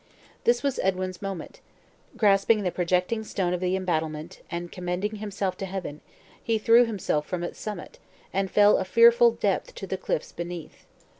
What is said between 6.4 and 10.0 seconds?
he threw himself from its summit, and fell a fearful depth to the